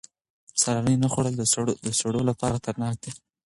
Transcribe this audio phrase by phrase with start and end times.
[0.61, 1.33] سهارنۍ نه خوړل
[1.85, 3.11] د سړو لپاره خطرناک دي.